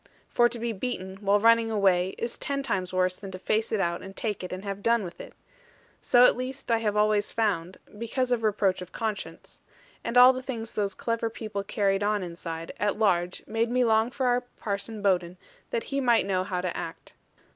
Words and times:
For 0.29 0.49
to 0.49 0.57
be 0.57 0.73
beaten, 0.73 1.17
while 1.17 1.39
running 1.39 1.69
away, 1.69 2.15
is 2.17 2.35
ten 2.35 2.63
times 2.63 2.91
worse 2.91 3.17
than 3.17 3.29
to 3.29 3.37
face 3.37 3.71
it 3.71 3.79
out, 3.79 4.01
and 4.01 4.15
take 4.15 4.43
it, 4.43 4.51
and 4.51 4.63
have 4.63 4.81
done 4.81 5.03
with 5.03 5.21
it. 5.21 5.33
So 6.01 6.23
at 6.25 6.35
least 6.35 6.71
I 6.71 6.79
have 6.79 6.97
always 6.97 7.31
found, 7.31 7.77
because 7.95 8.31
of 8.31 8.41
reproach 8.41 8.81
of 8.81 8.91
conscience: 8.91 9.61
and 10.03 10.17
all 10.17 10.33
the 10.33 10.41
things 10.41 10.73
those 10.73 10.95
clever 10.95 11.29
people 11.29 11.61
carried 11.63 12.01
on 12.01 12.23
inside, 12.23 12.71
at 12.79 12.97
large, 12.97 13.43
made 13.45 13.69
me 13.69 13.83
long 13.85 14.09
for 14.09 14.25
our 14.25 14.41
Parson 14.41 15.03
Bowden 15.03 15.37
that 15.69 15.83
he 15.93 16.01
might 16.01 16.25
know 16.25 16.43
how 16.43 16.61
to 16.61 16.75
act. 16.75 17.13